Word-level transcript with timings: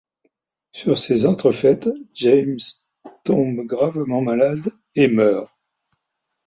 Sur 0.73 0.97
ces 0.97 1.27
entrefaites, 1.27 1.87
James 2.15 2.57
tombe 3.23 3.67
gravement 3.67 4.23
malade 4.23 4.69
et 4.95 5.07
meurt. 5.07 5.55